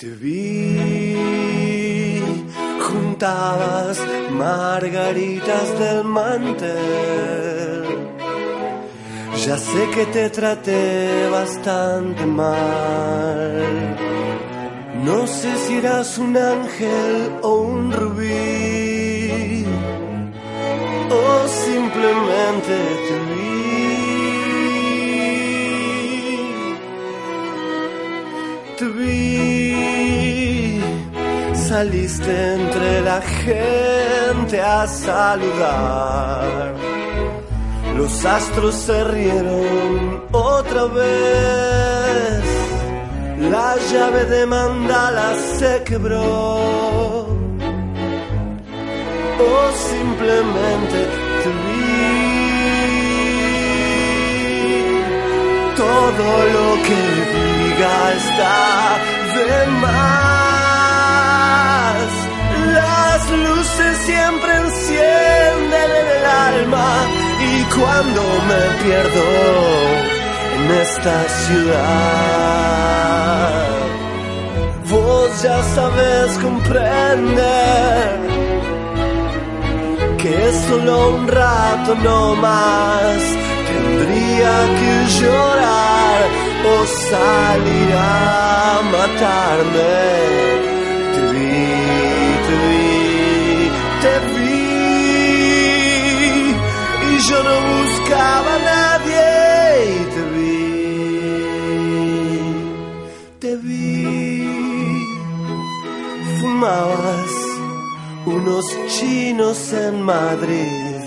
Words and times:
Te 0.00 0.10
vi, 0.10 0.76
juntabas 2.86 3.98
margaritas 4.30 5.76
del 5.76 6.04
mantel. 6.04 7.82
Ya 9.44 9.58
sé 9.58 9.90
que 9.92 10.06
te 10.06 10.30
traté 10.30 11.28
bastante 11.32 12.24
mal. 12.26 13.96
No 15.04 15.26
sé 15.26 15.56
si 15.66 15.78
eras 15.78 16.16
un 16.18 16.36
ángel 16.36 17.32
o 17.42 17.62
un 17.62 17.90
rubí. 17.90 19.64
O 21.10 21.48
simplemente 21.48 22.76
te 23.08 23.16
vi. 23.30 23.58
Te 28.78 28.84
vi. 28.84 29.57
Saliste 31.68 32.54
entre 32.54 33.02
la 33.02 33.20
gente 33.20 34.58
a 34.58 34.86
saludar. 34.86 36.74
Los 37.94 38.24
astros 38.24 38.74
se 38.74 39.04
rieron 39.04 40.24
otra 40.32 40.84
vez. 40.86 42.42
La 43.50 43.76
llave 43.92 44.24
de 44.24 44.46
mandala 44.46 45.34
se 45.58 45.82
quebró. 45.84 47.26
O 49.50 49.72
simplemente 49.90 50.98
te 51.42 51.50
vi. 51.64 51.98
Todo 55.76 56.28
lo 56.56 56.68
que 56.86 57.00
diga 57.34 57.94
está 58.14 58.56
de 59.36 59.66
más. 59.82 60.37
Luces 63.30 63.96
siempre 64.06 64.50
encienden 64.56 65.90
en 66.00 66.06
el 66.18 66.24
alma 66.24 66.90
y 67.40 67.62
cuando 67.76 68.22
me 68.48 68.62
pierdo 68.82 69.26
en 70.56 70.62
esta 70.82 71.16
ciudad, 71.46 72.48
vos 74.90 75.42
ya 75.42 75.62
sabes 75.74 76.38
comprender 76.38 78.18
que 80.18 80.52
solo 80.66 81.10
un 81.10 81.28
rato 81.28 81.94
no 82.02 82.34
más. 82.36 83.20
Tendría 83.68 84.54
que 84.78 84.92
llorar 85.20 86.20
o 86.72 86.76
salir 87.10 87.90
a 87.94 88.80
matarme. 88.94 89.96
Te 91.14 91.20
vi, 91.32 92.07
yo 97.28 97.42
no 97.42 97.56
buscaba 97.72 98.54
a 98.54 98.58
nadie 98.72 99.24
y 99.92 99.98
te 100.14 100.22
vi, 100.34 100.62
te 103.38 103.52
vi. 103.56 103.88
Fumabas 106.40 107.32
unos 108.24 108.64
chinos 108.88 109.72
en 109.72 110.02
Madrid. 110.02 111.02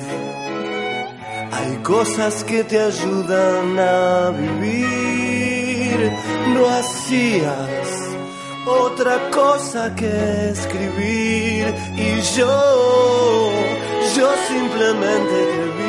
Hay 1.58 1.74
cosas 1.84 2.44
que 2.44 2.64
te 2.66 2.80
ayudan 2.80 3.80
a 3.80 4.30
vivir. 4.30 6.12
No 6.54 6.68
hacías 6.70 8.02
otra 8.66 9.30
cosa 9.32 9.96
que 9.96 10.50
escribir 10.52 11.74
y 11.98 12.22
yo, 12.38 13.52
yo 14.16 14.28
simplemente 14.48 15.38
te 15.56 15.64
vi. 15.78 15.81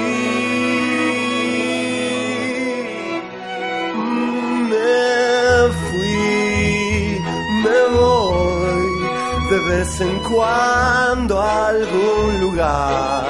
Vez 9.68 10.00
en 10.00 10.18
cuando 10.20 11.40
a 11.40 11.68
algún 11.68 12.40
lugar. 12.40 13.26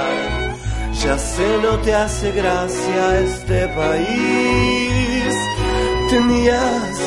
Ya 1.02 1.18
sé, 1.18 1.58
no 1.62 1.78
te 1.78 1.94
hace 1.94 2.30
gracia 2.32 3.20
este 3.20 3.68
país. 3.68 5.34
Tenías 6.10 7.00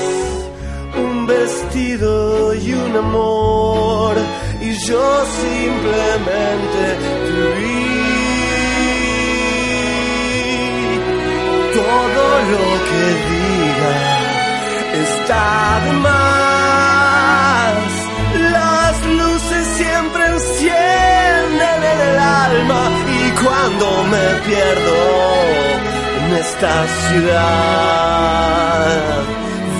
un 0.97 1.27
vestido 1.27 2.53
y 2.55 2.73
un 2.73 2.95
amor, 2.97 4.15
y 4.61 4.73
yo 4.87 5.25
simplemente 5.41 6.83
te 7.25 7.43
vi. 7.57 7.85
Todo 11.79 12.25
lo 12.51 12.65
que 12.89 13.03
diga 13.29 13.93
está 15.03 15.81
de 15.85 15.91
más. 15.99 16.44
Alma 22.55 22.83
y 23.07 23.31
cuando 23.43 23.85
me 24.13 24.25
pierdo 24.47 24.97
en 26.19 26.27
esta 26.43 26.75
ciudad, 27.07 28.87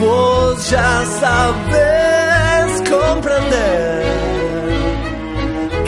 vos 0.01 0.69
ya 0.69 0.93
sabes 1.21 2.67
comprender 2.89 4.03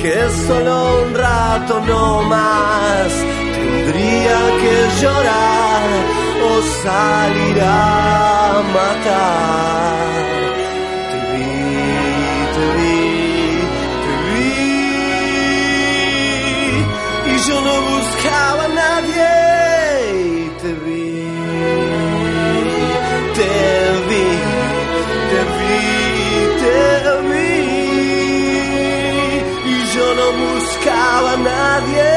que 0.01 0.17
solo 0.47 0.75
un 1.03 1.13
rato 1.15 1.73
no 1.87 2.23
más. 2.23 3.11
Tendría 3.55 4.39
que 4.61 4.75
llorar 5.01 5.87
o 6.49 6.51
salir 6.83 7.57
a 7.61 8.61
matar. 8.73 10.36
Nadie. 31.37 32.16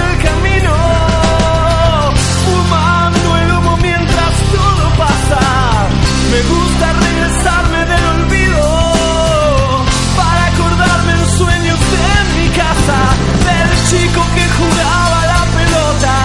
Me 6.31 6.41
gusta 6.43 6.93
regresarme 6.93 7.85
del 7.85 8.05
olvido 8.05 8.63
para 10.15 10.45
acordarme 10.45 11.11
en 11.11 11.25
sueños 11.37 11.77
de 11.91 12.23
mi 12.39 12.47
casa, 12.55 12.97
del 13.47 13.69
chico 13.89 14.21
que 14.33 14.45
jugaba 14.57 15.19
la 15.33 15.43
pelota, 15.57 16.15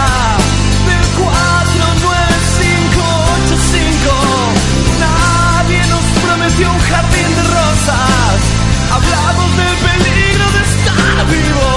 del 0.87 1.05
49585. 1.19 4.11
Nadie 5.01 5.81
nos 5.89 6.05
prometió 6.25 6.71
un 6.71 6.79
jardín 6.79 7.35
de 7.35 7.43
rosas. 7.43 8.39
Hablamos 8.95 9.57
del 9.57 9.77
peligro 9.89 10.47
de 10.55 10.61
estar 10.71 11.17
vivo. 11.35 11.69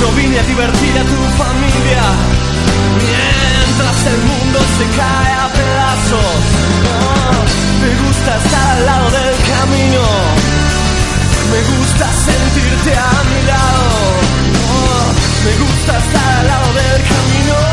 No 0.00 0.08
vine 0.16 0.36
a 0.38 0.44
divertir 0.44 0.98
a 0.98 1.04
tu 1.04 1.18
familia 1.36 2.04
mientras 3.76 4.06
el 4.06 4.18
mundo 4.22 4.58
se 4.78 4.84
cae 4.96 5.32
a 5.34 5.48
pedazos. 5.52 6.42
Oh, 6.88 7.44
me 7.82 8.06
gusta 8.06 8.36
estar 8.36 8.76
al 8.76 8.86
lado 8.86 9.10
del 9.10 9.36
camino, 9.52 10.02
me 11.50 11.60
gusta 11.76 12.06
sentirte 12.24 12.96
a 12.96 13.24
mi 13.30 13.46
lado. 13.46 13.86
Oh, 14.72 15.12
me 15.44 15.52
gusta 15.64 15.98
estar 15.98 16.38
al 16.40 16.46
lado 16.46 16.72
del 16.74 17.02
camino. 17.02 17.65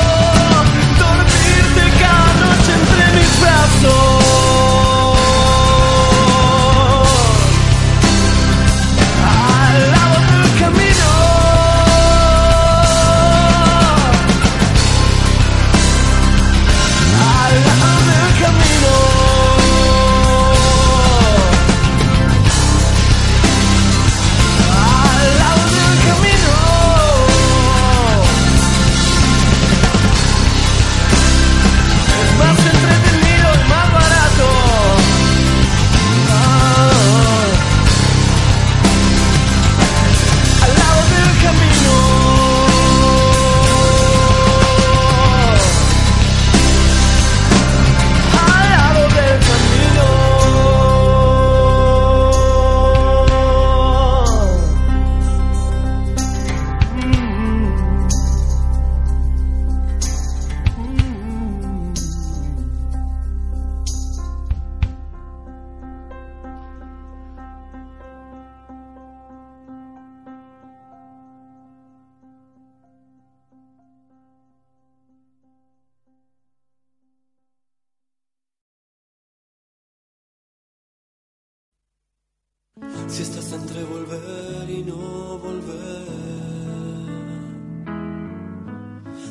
Si 83.07 83.21
estás 83.21 83.51
entre 83.53 83.83
volver 83.83 84.69
y 84.69 84.83
no 84.83 85.37
volver. 85.37 86.23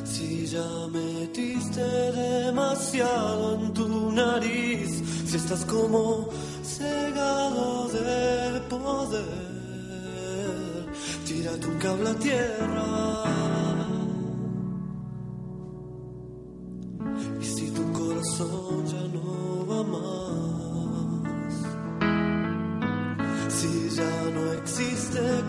Si 0.05 0.47
ya 0.47 0.87
metiste 0.93 1.83
demasiado 2.13 3.55
en 3.55 3.73
tu 3.73 4.13
nariz. 4.13 5.03
Si 5.27 5.37
estás 5.37 5.65
como 5.65 6.29
cegado 6.63 7.89
de 7.89 8.61
poder. 8.69 9.53
Tírate 11.27 11.67
un 11.67 11.79
cable 11.79 12.11
a 12.11 12.15
tierra. 12.15 13.25
Y 17.41 17.45
si 17.45 17.71
tu 17.71 17.93
corazón 17.93 18.87
ya 18.87 19.03
no 19.15 19.62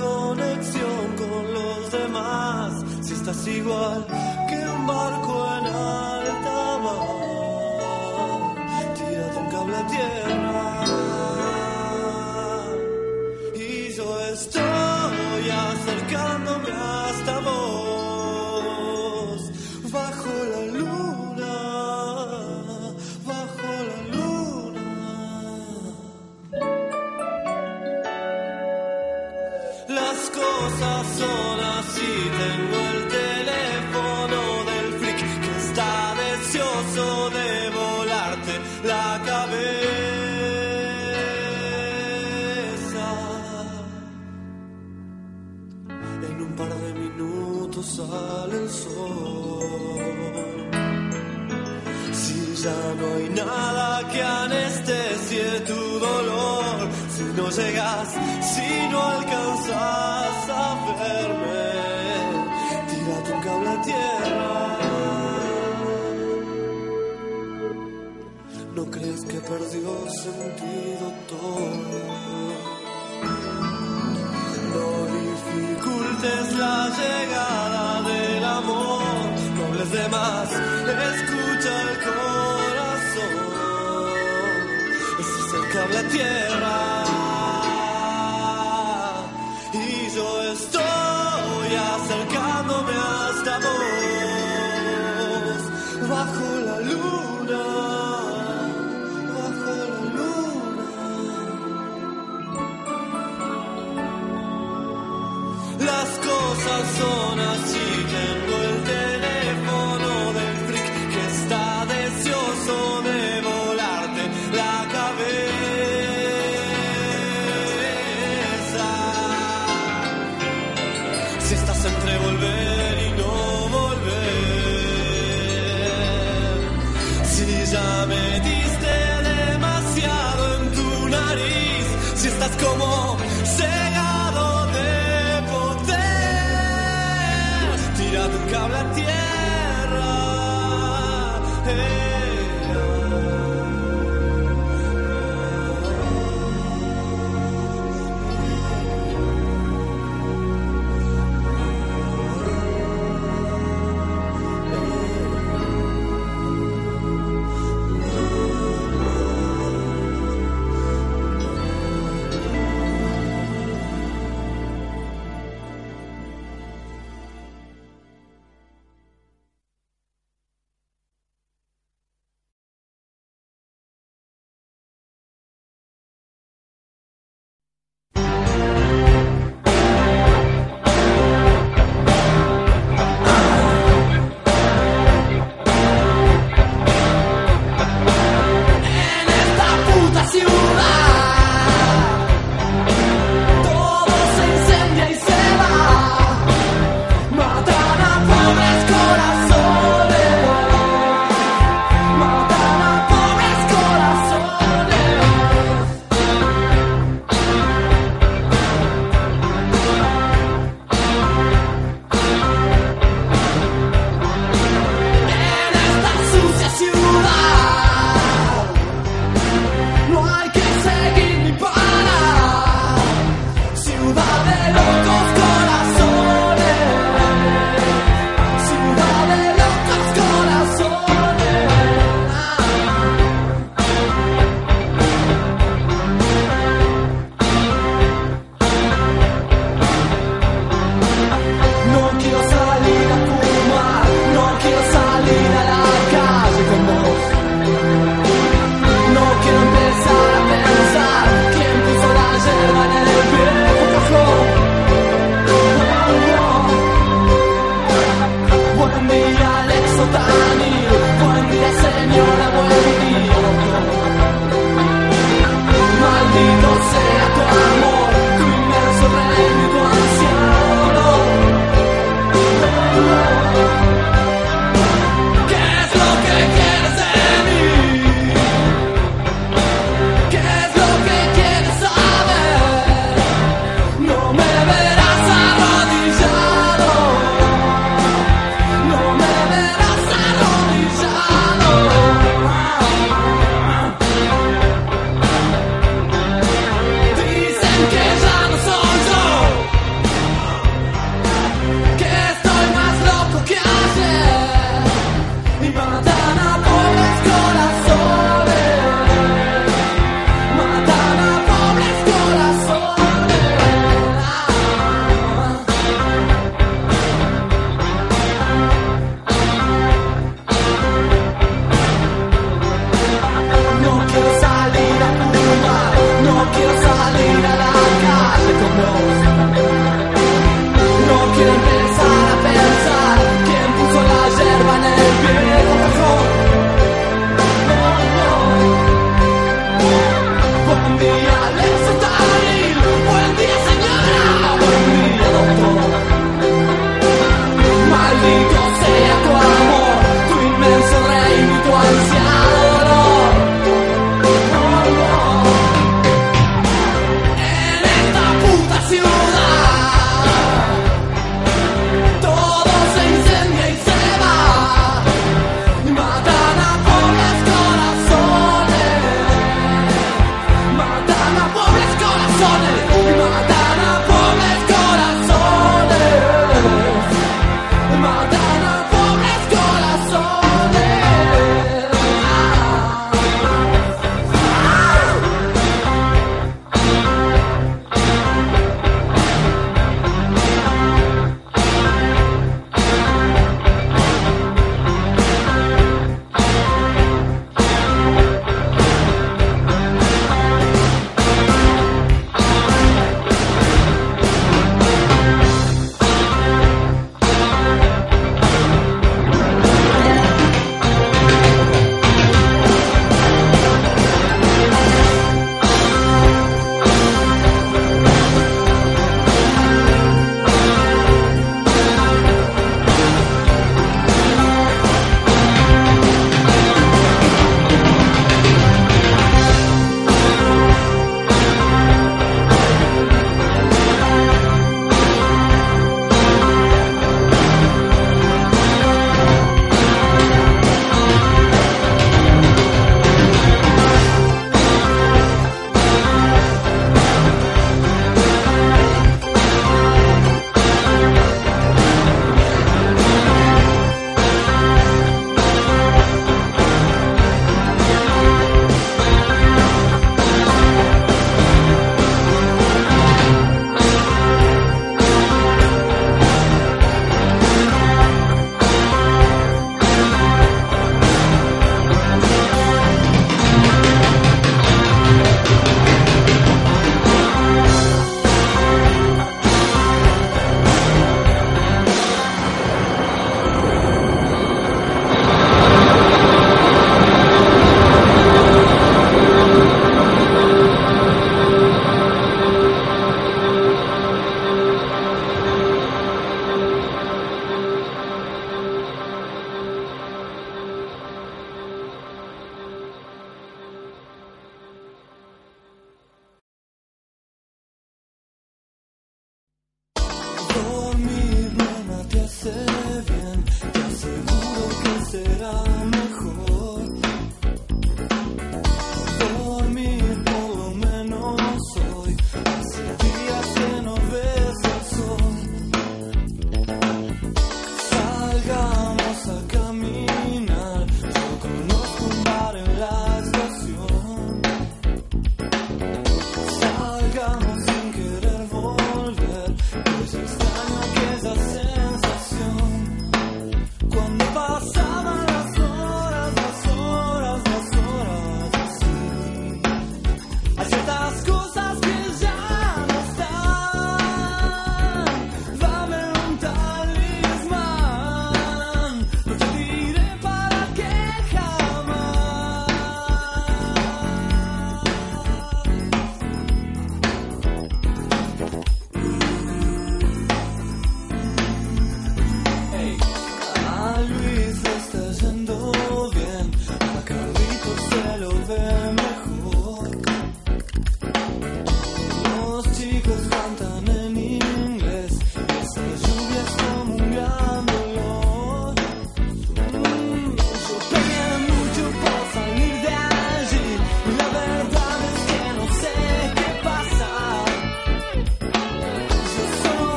conexión 0.00 1.02
con 1.16 1.42
los 1.54 1.92
demás, 1.92 2.84
si 3.02 3.12
estás 3.12 3.46
igual 3.46 4.06
que 4.48 4.58
un 4.76 4.86
barco 4.86 5.32
en 5.58 5.66
alta 5.66 6.78
mar, 6.84 7.04
tírate 8.96 9.38
un 9.38 9.48
cable 9.50 9.76
a 9.76 9.86
tierra. 9.86 10.39
Sale 47.82 48.68
sol. 48.68 49.60
Si 52.12 52.54
ya 52.62 52.80
no 52.98 53.06
hay 53.16 53.28
nada 53.30 54.08
que 54.10 54.22
anestesie 54.22 55.60
tu 55.66 55.98
dolor, 56.08 56.88
si 57.16 57.24
no 57.36 57.50
llegas, 57.50 58.08
si 58.52 58.88
no 58.90 59.02
alcanzas 59.16 60.50
a 60.62 60.66
verme, 61.00 61.68
tírate 62.90 63.32
un 63.32 63.40
cable 63.46 63.68
a 63.70 63.82
tierra. 63.82 64.70
¿No 68.74 68.84
crees 68.90 69.24
que 69.24 69.40
perdió 69.40 69.90
sentido 70.24 71.06
todo? 71.28 72.00
No 74.74 74.88
dificultes 75.18 76.52
la 76.58 76.88
llegada 76.98 77.29
escucha 81.14 81.82
el 81.82 81.98
corazón. 82.06 83.34
Ese 85.20 85.38
es 85.40 85.54
el 85.54 85.68
cable 85.72 85.98
a 85.98 86.08
tierra. 86.08 86.99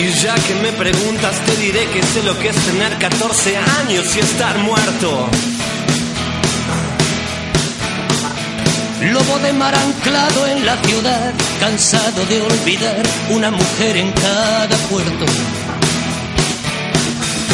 Y 0.00 0.12
ya 0.12 0.34
que 0.34 0.54
me 0.54 0.72
preguntas, 0.72 1.34
te 1.44 1.56
diré 1.56 1.84
que 1.88 2.02
sé 2.02 2.22
lo 2.22 2.38
que 2.38 2.48
es 2.48 2.56
tener 2.56 2.96
14 2.96 3.56
años 3.56 4.16
y 4.16 4.20
estar 4.20 4.56
muerto. 4.60 5.28
Lobo 9.12 9.38
de 9.40 9.52
mar 9.52 9.74
anclado 9.74 10.46
en 10.46 10.64
la 10.64 10.76
ciudad, 10.78 11.34
cansado 11.60 12.24
de 12.24 12.40
olvidar 12.40 13.02
una 13.28 13.50
mujer 13.50 13.98
en 13.98 14.10
cada 14.12 14.76
puerto. 14.88 15.26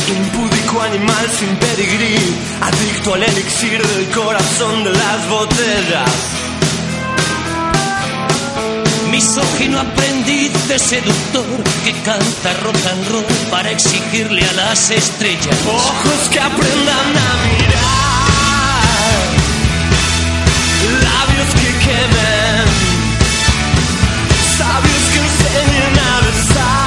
Impúdico 0.09 0.83
animal 0.83 1.27
sin 1.37 1.57
pedigrí, 1.57 2.17
adicto 2.61 3.15
al 3.15 3.25
elixir 3.25 3.85
del 3.85 4.09
corazón 4.11 4.85
de 4.85 4.93
las 4.93 5.29
botellas. 5.29 6.46
Misógino 9.17 9.81
aprendiz 9.81 10.53
de 10.69 10.79
seductor 10.79 11.65
que 11.83 11.93
canta 12.03 12.53
rock 12.63 12.77
and 12.93 13.09
roll 13.09 13.25
para 13.51 13.71
exigirle 13.71 14.45
a 14.45 14.53
las 14.53 14.91
estrellas. 14.91 15.57
Ojos 15.67 16.29
que 16.31 16.39
aprendan 16.39 17.17
a 17.17 17.35
mirar, 17.47 18.83
labios 21.03 21.49
que 21.55 21.71
quemen, 21.87 22.67
sabios 24.59 25.05
que 25.11 25.19
enseñen 25.25 25.99
a 25.99 26.21
besar, 26.27 26.86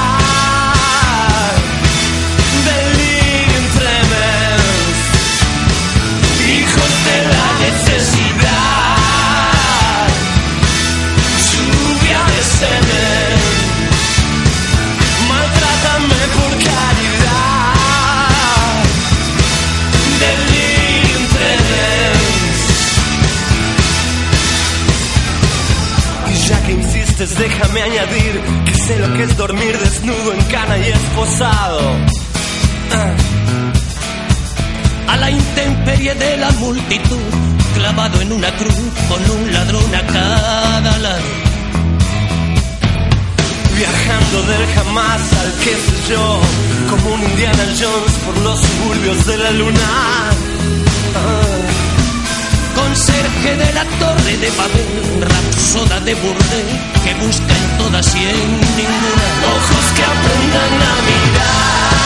déjame 27.80 27.82
añadir 27.82 28.42
que 28.66 28.74
sé 28.76 29.00
lo 29.00 29.14
que 29.16 29.24
es 29.24 29.38
dormir 29.38 29.78
desnudo 29.78 30.34
en 30.34 30.42
cana 30.46 30.78
y 30.78 30.90
esposado. 30.90 31.80
Ah. 32.92 33.14
A 35.08 35.18
la 35.18 35.32
intemperie 35.32 36.14
de 36.16 36.38
la 36.38 36.52
multitud, 36.52 37.18
clavado 37.76 38.22
en 38.22 38.32
una 38.32 38.52
cruz 38.58 38.76
con 39.08 39.32
un 39.32 39.54
ladrón 39.54 39.96
a 39.96 40.06
cada 40.08 40.98
lado. 41.00 41.24
Viajando 43.78 44.44
del 44.44 44.68
jamás 44.76 45.22
al 45.42 45.54
qué 45.64 45.72
sé 45.72 46.12
yo, 46.12 46.40
como 46.90 47.16
un 47.16 47.24
Indiana 47.24 47.64
Jones 47.80 48.14
por 48.26 48.38
los 48.44 48.60
suburbios 48.60 49.26
de 49.26 49.38
la 49.38 49.52
luna. 49.52 49.82
Ah. 51.16 51.49
De 53.50 53.74
la 53.74 53.84
torre 53.84 54.38
de 54.38 54.52
Babel, 54.52 55.22
rapsoda 55.22 56.00
de 56.02 56.14
burdel 56.14 56.68
que 57.04 57.16
busca 57.16 57.54
en 57.58 57.78
todas 57.80 58.16
y 58.16 58.20
en 58.20 58.52
ninguna. 58.78 59.28
Ojos 59.58 59.86
que 59.96 60.04
aprendan 60.04 60.74
a 60.88 60.94
mirar, 61.08 61.99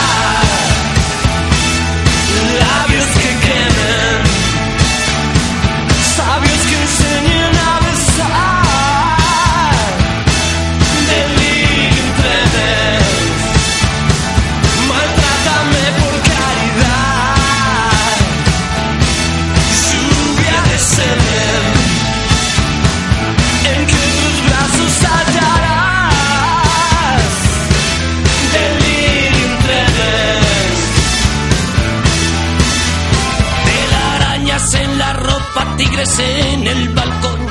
En 36.06 36.66
el 36.66 36.90
balcón, 36.90 37.46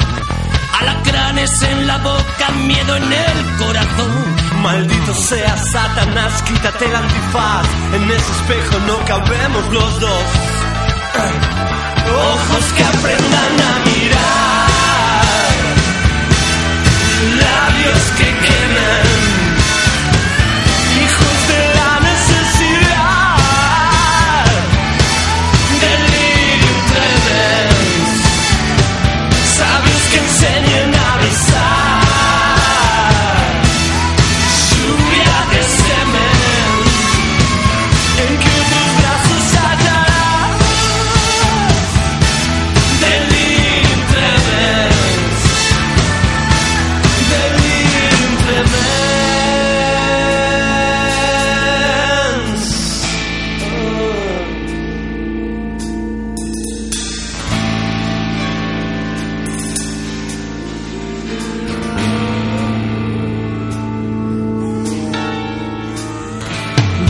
alacranes 0.79 1.49
en 1.63 1.87
la 1.87 1.97
boca, 1.97 2.51
miedo 2.67 2.95
en 2.97 3.11
el 3.11 3.57
corazón. 3.57 4.35
Maldito 4.61 5.15
sea 5.15 5.57
Satanás, 5.57 6.43
quítate 6.43 6.85
el 6.85 6.95
antifaz. 6.95 7.65
En 7.95 8.03
ese 8.03 8.31
espejo 8.31 8.77
no 8.85 9.03
cabemos 9.05 9.73
los 9.73 9.99
dos. 9.99 10.23
Ojos 12.15 12.73
que 12.77 12.83
aprendan 12.83 13.59
a 13.59 13.79
mirar, 13.85 14.69
labios 17.39 18.03
que 18.17 18.25
queden. 18.25 18.62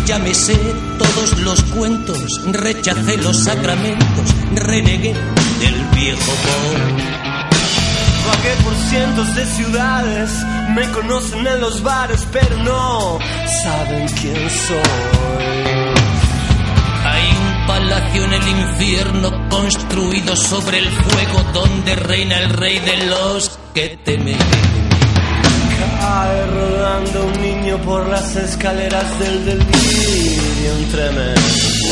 Ya 0.06 0.20
me 0.20 0.34
sé 0.34 0.58
todos 0.98 1.40
los 1.40 1.62
cuentos, 1.64 2.18
rechacé 2.52 3.18
los 3.18 3.44
sacramentos, 3.44 4.36
renegué 4.56 5.14
del 5.60 5.86
viejo 5.96 6.32
amor. 6.32 7.14
Vagué 8.28 8.64
por 8.64 8.76
cientos 8.90 9.36
de 9.36 9.46
ciudades, 9.46 10.32
me 10.76 10.90
conocen 10.92 11.48
en 11.48 11.62
los 11.62 11.82
bares, 11.84 12.28
pero 12.32 12.58
no 12.64 13.20
saben 13.64 14.08
quién 14.20 14.50
soy. 14.50 15.24
Hay 17.06 17.30
un 17.30 17.68
palacio 17.68 18.24
en 18.26 18.34
el 18.34 18.48
infierno 18.48 19.50
construido 19.50 20.36
sobre 20.36 20.80
el 20.80 20.90
fuego 20.90 21.44
donde 21.54 21.96
reina 21.96 22.40
el 22.40 22.50
rey 22.50 22.80
de 22.80 23.06
los 23.08 23.60
que 23.74 23.98
temen. 24.04 24.38
Rodando 26.16 27.26
un 27.26 27.42
niño 27.42 27.78
por 27.80 28.08
las 28.08 28.36
escaleras 28.36 29.20
del 29.20 29.46
tremendo. 30.92 31.83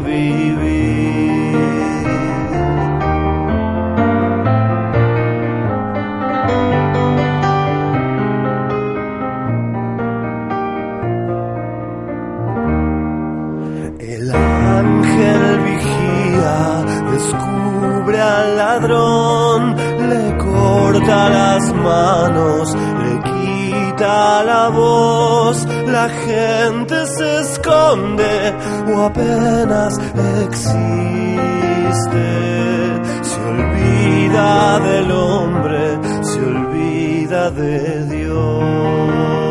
Vivir. 0.00 1.18
El 13.98 14.30
ángel 14.30 15.58
vigía, 15.64 16.84
descubre 17.10 18.20
al 18.20 18.56
ladrón, 18.56 19.76
le 20.08 20.36
corta 20.38 21.28
las 21.30 21.72
manos, 21.74 22.74
le 23.02 23.12
quita 23.30 24.44
la 24.44 24.68
voz, 24.68 25.66
la 25.86 26.08
gente 26.08 26.87
se 27.16 27.40
esconde 27.40 28.54
o 28.94 29.02
apenas 29.02 29.98
existe, 30.46 30.78
se 33.22 33.40
olvida 33.40 34.80
del 34.80 35.10
hombre, 35.10 35.98
se 36.22 36.38
olvida 36.40 37.50
de 37.50 38.04
Dios. 38.06 39.47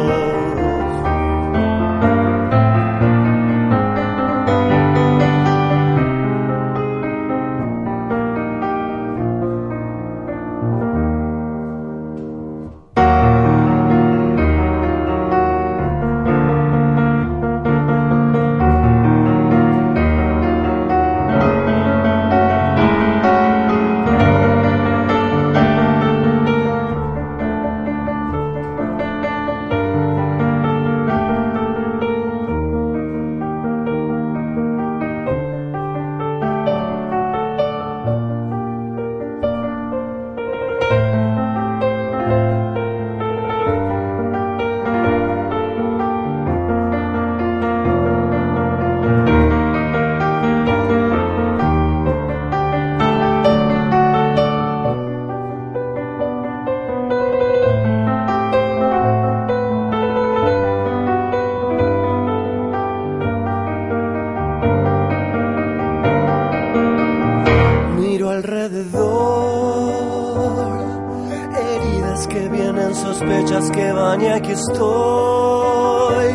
Sospechas 72.95 73.69
que 73.71 73.91
van 73.91 74.21
y 74.21 74.27
aquí 74.27 74.51
estoy. 74.51 76.33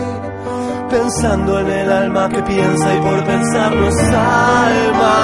Pensando 0.91 1.61
en 1.61 1.71
el 1.71 1.91
alma 1.91 2.29
que 2.29 2.43
piensa 2.43 2.95
y 2.95 2.99
por 3.01 3.25
pensar 3.25 3.75
no 3.75 3.89
es 3.89 4.03
alma, 4.13 5.15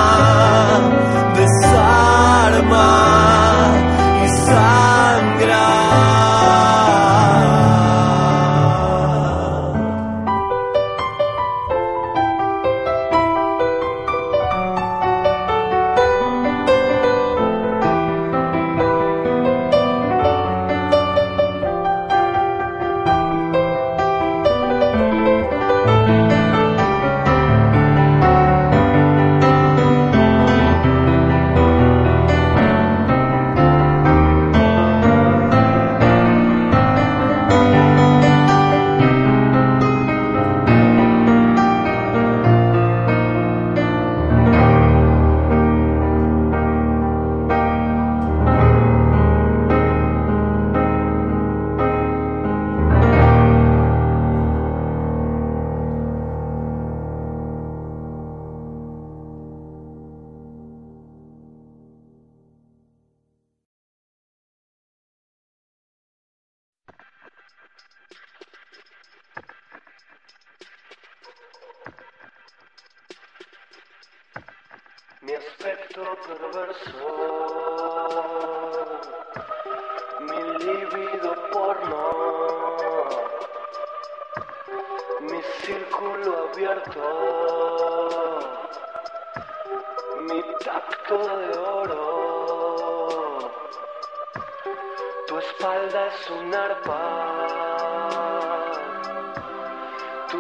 desarma 1.37 3.19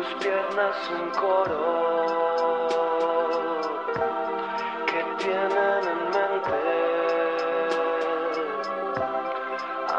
tus 0.08 0.24
piernas 0.24 0.76
un 0.90 1.10
coro 1.10 1.68
que 4.86 5.00
tienen 5.22 5.82
en 5.94 6.00
mente 6.16 6.60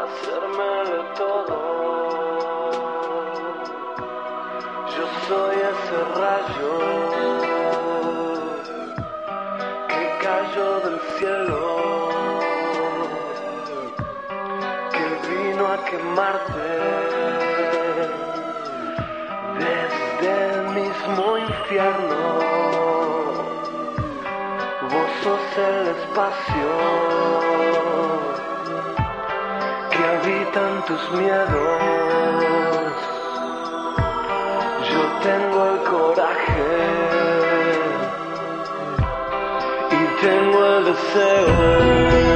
hacérmelo 0.00 0.98
todo. 1.16 1.56
Yo 4.94 5.04
soy 5.28 5.56
ese 5.72 5.98
rayo 6.20 6.74
que 9.88 10.02
cayó 10.22 10.70
del 10.80 10.98
cielo, 11.18 11.60
que 14.92 15.04
vino 15.28 15.64
a 15.66 15.76
quemarte. 15.84 16.69
es 25.50 25.58
el 25.58 25.88
espacio 25.88 26.70
que 29.90 29.98
habitan 30.04 30.84
tus 30.86 31.10
miedos. 31.12 32.92
Yo 34.90 35.02
tengo 35.22 35.58
el 35.70 35.78
coraje 35.90 36.64
y 39.90 40.20
tengo 40.20 40.66
el 40.66 40.84
deseo. 40.84 42.29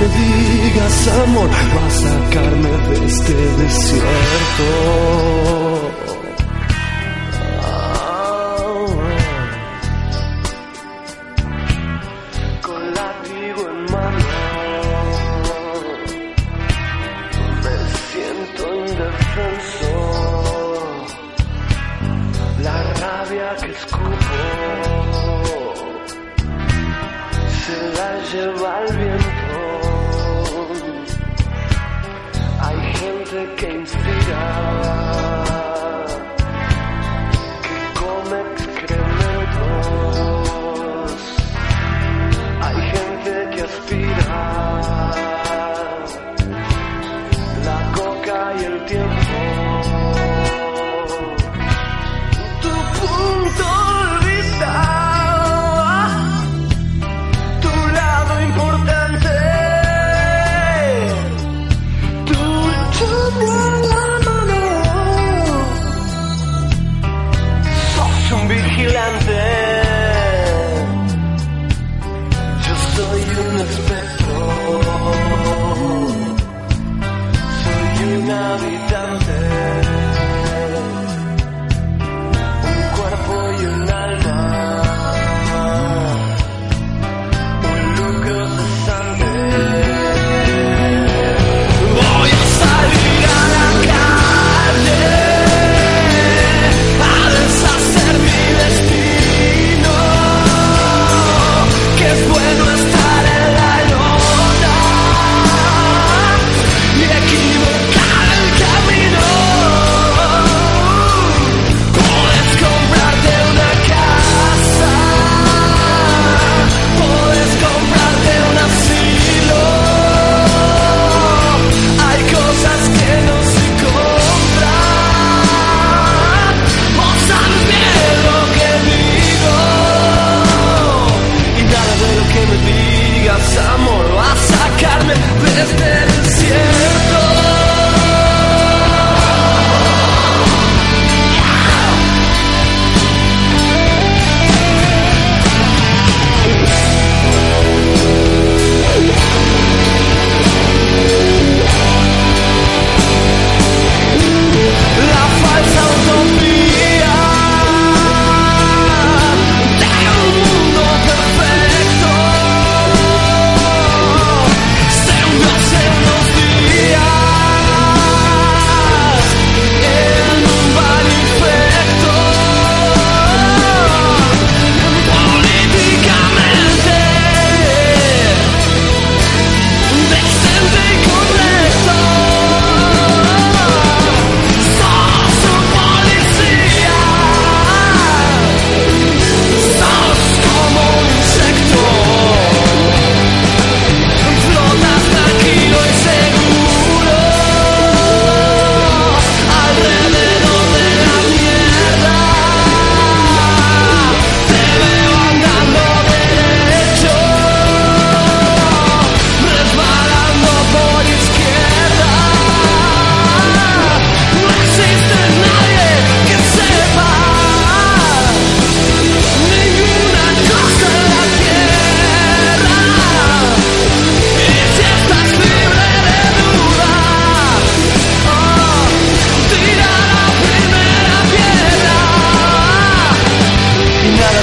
me 0.00 0.08
digas 0.08 1.08
amor 1.08 1.50
va 1.50 1.86
a 1.86 1.90
sacarme 1.90 2.70
de 2.88 3.06
este 3.06 3.34
desierto. 3.62 4.68
Con 12.62 12.94
látigo 12.94 13.62
en 13.70 13.92
mano 13.92 14.21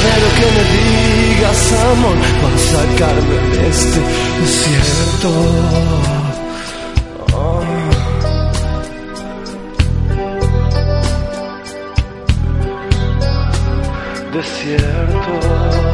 de 0.03 0.29
que 0.37 0.47
me 0.55 0.63
digas, 0.75 1.73
amor, 1.73 2.17
para 2.41 2.57
sacarme 2.73 3.35
de 3.51 3.69
este 3.69 3.99
desierto. 4.39 5.29
Oh. 7.33 7.63
Desierto. 14.33 15.88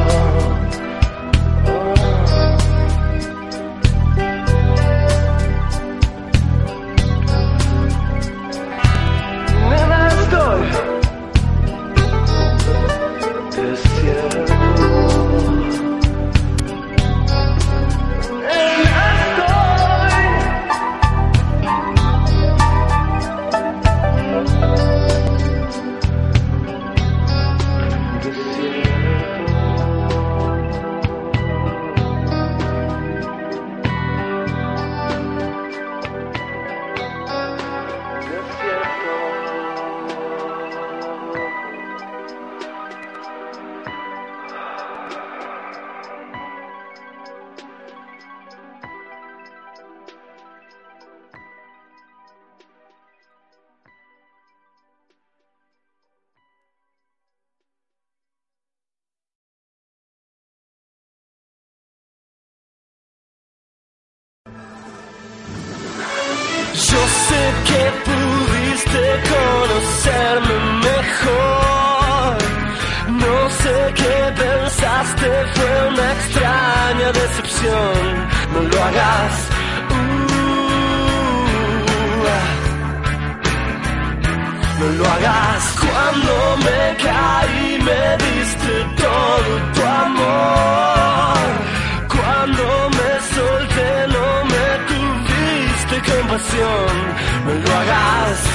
pasión, 96.38 96.88
no 97.46 97.54
lo 97.54 97.76
hagas. 97.76 98.55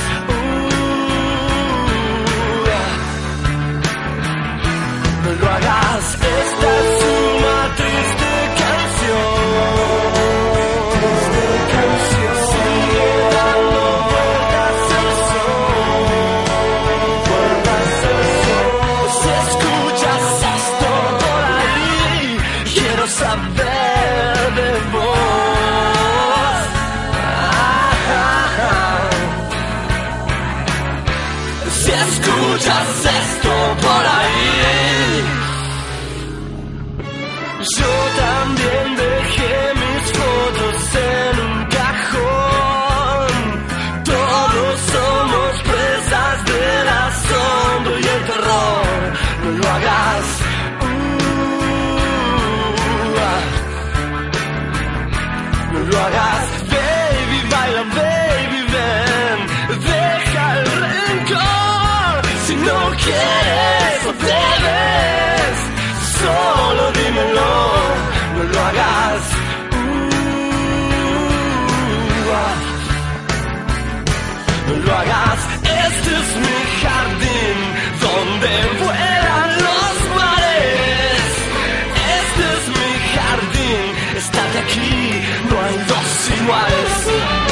was. 86.51 87.49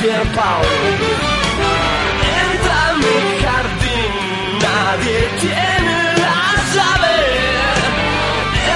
Pier 0.00 0.16
Entra 0.16 0.38
a 2.88 2.94
mi 3.02 3.16
jardín, 3.42 4.12
nadie 4.62 5.18
tiene 5.40 5.96
la 6.24 6.42
llave. 6.74 7.18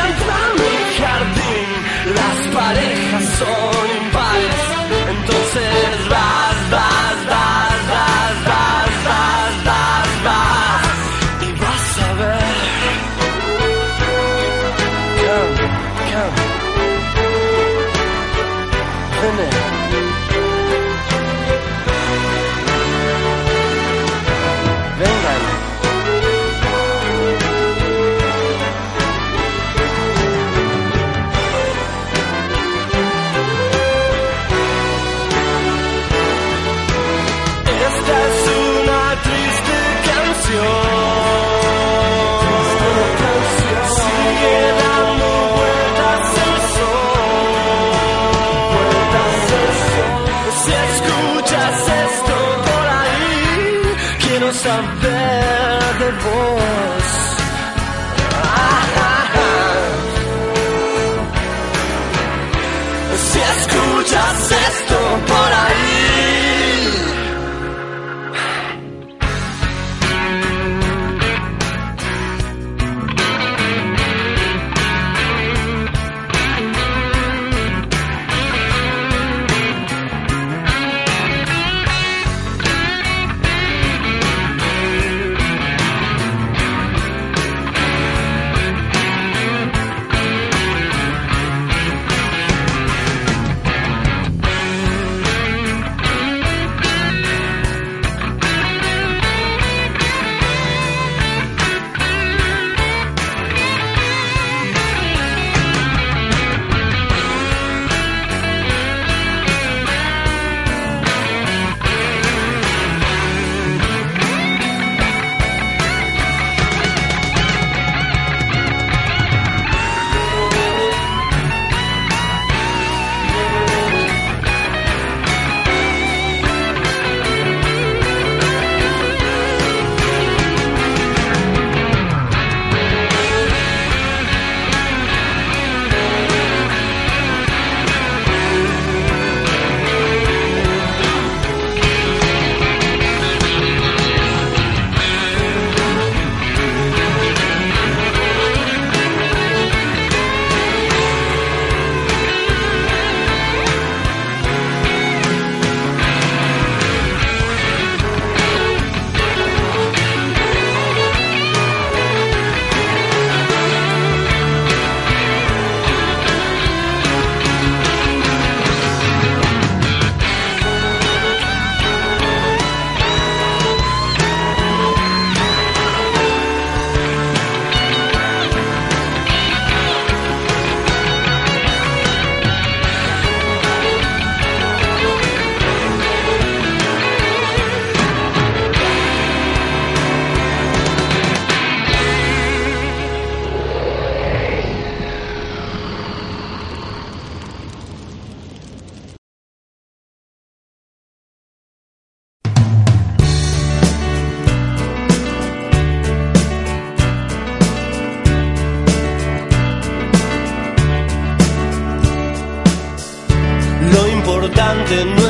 Entra 0.04 0.36
a 0.36 0.52
mi 0.60 0.74
jardín, 0.98 1.68
las 2.14 2.38
parejas 2.54 3.24
son 3.38 3.93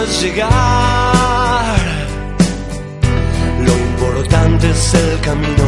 llegar, 0.06 1.76
lo 3.60 3.72
importante 3.72 4.70
es 4.70 4.94
el 4.94 5.20
camino. 5.20 5.64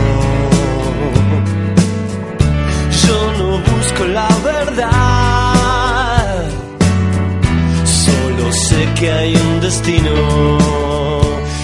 Yo 3.07 3.32
no 3.39 3.59
busco 3.59 4.05
la 4.05 4.28
verdad, 4.45 5.64
solo 7.84 8.53
sé 8.53 8.89
que 8.99 9.11
hay 9.11 9.37
un 9.37 9.61
destino. 9.61 10.14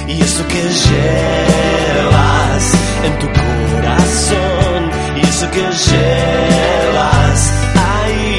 Y 0.09 0.21
eso 0.23 0.47
que 0.49 0.63
llevas 0.85 2.65
en 3.05 3.19
tu 3.19 3.27
corazón. 3.27 4.91
Y 5.17 5.21
eso 5.27 5.51
que 5.51 5.61
llevas 5.89 7.41
ahí. 7.91 8.37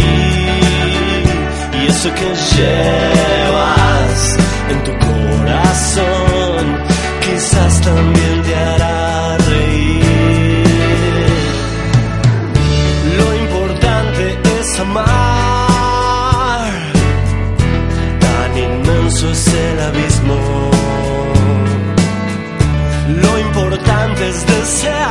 Y 1.82 1.88
eso 1.88 2.10
que 2.14 2.30
llevas 2.56 3.43
en 4.74 4.84
tu 4.84 4.94
corazón 5.08 6.64
quizás 7.26 7.82
también 7.82 8.42
te 8.44 8.56
hará 8.56 9.38
reír. 9.38 10.66
Lo 13.20 13.28
importante 13.44 14.24
es 14.60 14.80
amar, 14.80 16.72
tan 18.26 18.52
inmenso 18.58 19.32
es 19.32 19.48
el 19.66 19.80
abismo. 19.90 20.38
Lo 23.24 23.40
importante 23.48 24.22
es 24.30 24.46
desear 24.46 25.03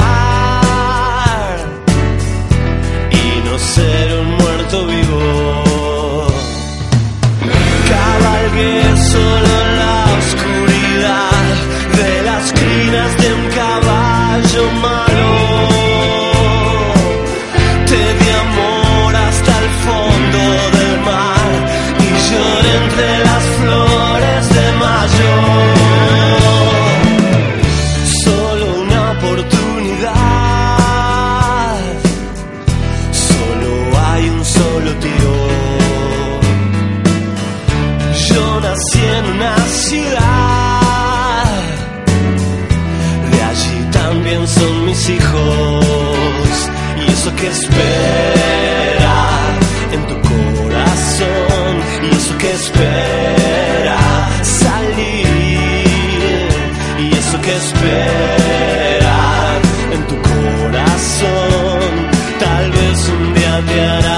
también 44.32 44.48
son 44.48 44.86
mis 44.86 45.10
hijos, 45.10 46.70
y 46.96 47.12
eso 47.12 47.34
que 47.36 47.48
espera 47.48 49.18
en 49.92 50.06
tu 50.06 50.14
corazón, 50.28 51.72
y 52.02 52.16
eso 52.16 52.38
que 52.38 52.50
espera 52.50 53.98
salir, 54.42 55.26
y 56.98 57.14
eso 57.14 57.40
que 57.42 57.56
espera 57.56 59.20
en 59.92 60.06
tu 60.06 60.16
corazón, 60.22 61.90
tal 62.40 62.70
vez 62.70 63.08
un 63.08 63.34
día 63.34 63.62
te 63.66 63.80
hará 63.80 64.11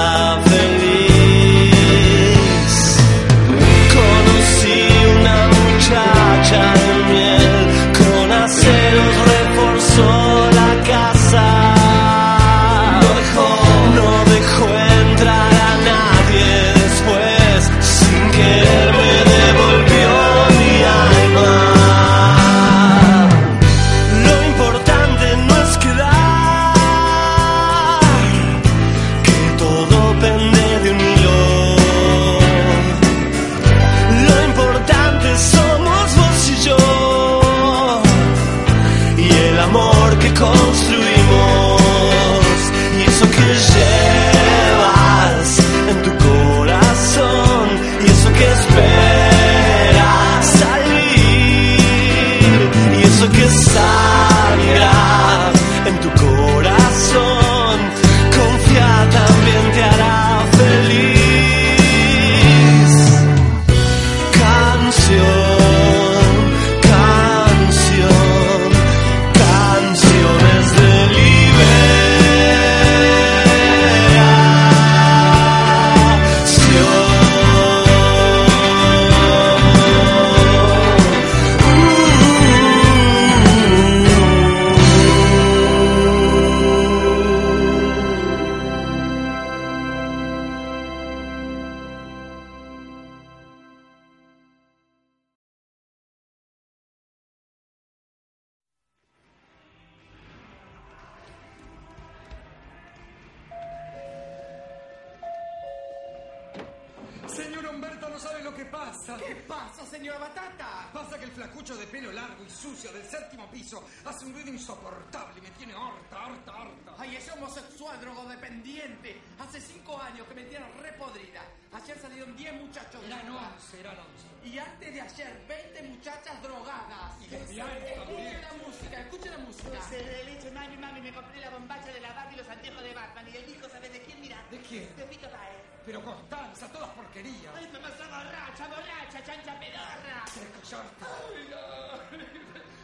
Humberto, 107.85 108.09
no 108.09 108.19
sabe 108.19 108.41
lo 108.41 108.55
que 108.55 108.65
pasa. 108.65 109.15
¿Qué 109.17 109.35
pasa, 109.47 109.85
señora 109.85 110.17
Batata? 110.17 110.89
Pasa 110.91 111.19
que 111.19 111.25
el 111.25 111.31
flacucho 111.31 111.75
de 111.77 111.85
pelo 111.85 112.11
largo 112.11 112.43
y 112.43 112.49
sucio 112.49 112.91
del 112.91 113.05
séptimo 113.05 113.49
piso 113.51 113.83
hace 114.05 114.25
un 114.25 114.33
ruido 114.33 114.49
insoportable 114.49 115.37
y 115.37 115.41
me 115.41 115.51
tiene 115.51 115.73
harta, 115.73 116.25
harta, 116.25 116.51
harta. 116.51 116.95
Ay, 116.97 117.15
ese 117.15 117.31
homosexual 117.31 117.99
drogodependiente. 118.01 119.21
Hace 119.39 119.61
cinco 119.61 120.01
años 120.01 120.27
que 120.27 120.33
me 120.33 120.43
tiene 120.45 120.65
repodrida. 120.81 121.43
Ayer 121.73 121.99
salieron 121.99 122.35
10 122.35 122.53
muchachos 122.53 123.03
Eran 123.05 123.29
once, 123.29 123.79
eran 123.79 123.97
once. 123.99 124.47
Y 124.49 124.57
antes 124.57 124.93
de 124.93 125.01
ayer, 125.01 125.45
20 125.47 125.83
muchachas 125.83 126.41
drogadas. 126.41 127.21
Y. 127.21 127.35
Escuchen 127.35 128.41
la 128.41 128.53
música, 128.65 128.99
escuchen 128.99 129.31
la 129.31 129.37
música. 129.39 129.69
Dulce 129.69 129.97
de 129.97 130.23
leche, 130.23 130.51
mami, 130.51 130.77
mami, 130.77 131.01
me 131.01 131.13
compré 131.13 131.39
la 131.39 131.49
bombacha 131.51 131.91
de 131.91 131.99
la 131.99 132.13
Barbie 132.13 132.35
y 132.35 132.37
los 132.37 132.49
anteojos 132.49 132.81
de 132.81 132.93
Batman. 132.93 133.27
Y 133.31 133.37
el 133.37 133.45
disco, 133.45 133.69
¿sabes 133.69 133.93
de 133.93 134.01
quién? 134.01 134.21
Mira. 134.21 134.41
¿De 134.49 134.57
quién? 134.61 134.95
De 134.95 135.03
Pito 135.03 135.29
Páez. 135.29 135.74
Pero 135.85 136.01
Constanza, 136.01 136.67
todas 136.71 136.89
porquerías. 136.89 137.53
Ay, 137.55 137.69
mamá, 137.71 137.89
está 137.89 138.05
borracha, 138.05 138.67
borracha, 138.67 139.23
chancha 139.23 139.59
pedorra. 139.59 140.25
Tienes 140.33 140.51
que 140.51 140.61
callarte. 140.61 141.05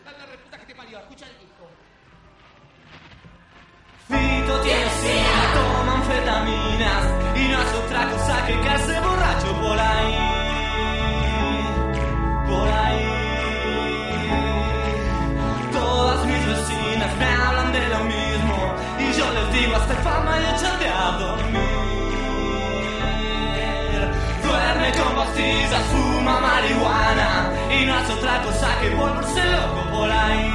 A 0.06 0.12
la 0.20 0.26
reputa 0.32 0.58
que 0.60 0.66
te 0.68 0.76
parió, 0.76 1.00
escucha 1.00 1.26
el 1.26 1.40
disco. 1.40 1.68
Fito 4.08 4.62
tiene 4.62 4.90
sida, 5.02 5.54
toma 5.56 5.94
anfetaminas 5.96 7.04
y 7.38 7.48
no 7.48 7.62
es 7.62 7.74
otra 7.74 8.12
cosa 8.12 8.46
que 8.46 8.54
caerse 8.62 9.00
borracho 9.00 9.62
por 9.62 9.80
ahí, 9.80 10.16
por 12.48 12.68
ahí. 12.68 13.06
Todas 15.72 16.26
mis 16.26 16.46
vecinas 16.46 17.18
me 17.18 17.26
hablan 17.26 17.74
de 17.74 17.90
lo 17.90 18.00
mismo 18.04 18.76
y 19.00 19.14
yo 19.18 19.32
les 19.34 19.54
digo 19.54 19.76
hasta 19.76 19.96
fama 19.96 20.40
y 20.40 20.44
échate 20.56 20.88
a 20.88 21.12
dormir. 21.18 21.51
convertís 24.92 25.72
a 25.74 25.82
marihuana 26.42 27.52
y 27.70 27.86
no 27.86 27.94
hace 27.96 28.14
otra 28.14 28.42
cosa 28.44 28.68
que 28.80 28.90
volverse 28.96 29.44
loco 29.46 29.82
por 29.92 30.12
ahí, 30.12 30.52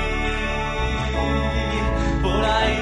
por 2.22 2.44
ahí. 2.44 2.78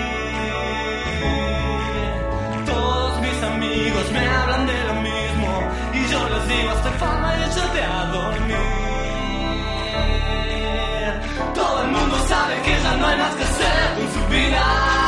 Todos 2.66 3.20
mis 3.20 3.42
amigos 3.42 4.12
me 4.12 4.26
hablan 4.26 4.66
de 4.66 4.84
lo 4.84 4.94
mismo 4.94 5.50
y 5.92 6.06
yo 6.12 6.28
les 6.28 6.48
digo 6.48 6.70
hasta 6.70 6.90
fama 6.92 7.34
y 7.38 7.42
échate 7.42 7.82
a 7.82 8.04
dormir. 8.06 8.54
Todo 11.54 11.82
el 11.84 11.90
mundo 11.90 12.16
sabe 12.28 12.54
que 12.62 12.82
ya 12.82 12.96
no 12.96 13.06
hay 13.06 13.18
más 13.18 13.34
que 13.34 13.44
hacer 13.44 13.94
con 13.96 14.12
su 14.14 14.28
vida. 14.28 15.03